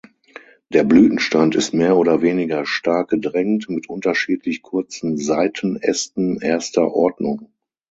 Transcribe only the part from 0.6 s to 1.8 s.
Der Blütenstand ist